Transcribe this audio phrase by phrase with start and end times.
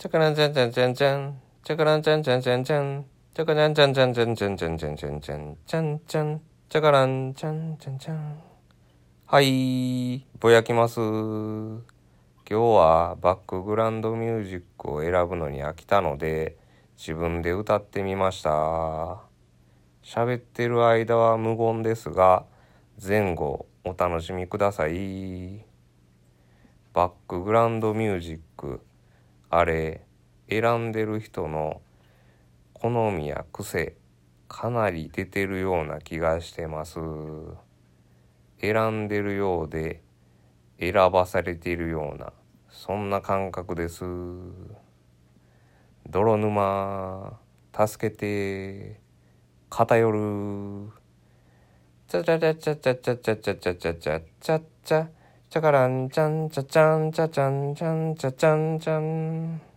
[0.00, 1.40] チャカランチャンチャンチャンチャン。
[1.62, 3.04] チャカランチャンチャンチャンチャン。
[3.34, 6.40] チャカランチャンチャンチャンチャンチャンチャンチャンチャンチャンチャン。
[6.70, 8.38] チャカランチャンチャンチャン。
[9.26, 11.00] はい、ぼやきます。
[11.00, 11.82] 今
[12.48, 16.56] 日はバックグラウンドミュージックを選ぶのに飽きたので、
[16.96, 19.18] 自分で歌ってみました。
[20.02, 22.46] 喋ってる間は無言ですが、
[23.06, 25.62] 前後お楽しみください。
[26.94, 28.80] バックグラウンドミュージック、
[29.52, 30.06] あれ、
[30.48, 31.82] 選んでる人の
[32.72, 33.96] 好みや癖、
[34.46, 37.00] かなり出てるような気がしてます。
[38.60, 40.02] 選んでるようで、
[40.78, 42.32] 選ばされているような、
[42.68, 44.04] そんな感覚です。
[46.08, 47.36] 泥沼、
[47.74, 49.00] 助けて、
[49.68, 50.92] 偏る。
[52.06, 55.19] チャチャチャチャチャチャチャチャチャチャチャチャ
[55.52, 59.69] チャカランチャンチャチャンチャチャンチャンチャチャンチャン。